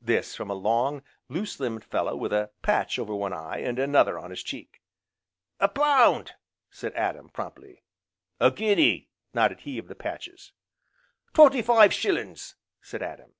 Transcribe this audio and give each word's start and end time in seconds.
this 0.00 0.36
from 0.36 0.48
a 0.48 0.54
long, 0.54 1.02
loose 1.28 1.58
limbed 1.58 1.82
fellow 1.84 2.14
with 2.14 2.32
a 2.32 2.52
patch 2.62 3.00
over 3.00 3.12
one 3.12 3.32
eye, 3.32 3.58
and 3.58 3.80
another 3.80 4.16
on 4.16 4.30
his 4.30 4.44
cheek. 4.44 4.80
"A 5.58 5.66
pound!" 5.66 6.34
said 6.70 6.92
Adam, 6.94 7.28
promptly. 7.30 7.82
"A 8.38 8.52
guinea!" 8.52 9.08
nodded 9.34 9.62
he 9.62 9.76
of 9.78 9.88
the 9.88 9.96
patches. 9.96 10.52
"Twenty 11.34 11.62
five 11.62 11.92
shillin's!" 11.92 12.54
said 12.80 13.02
Adam. 13.02 13.34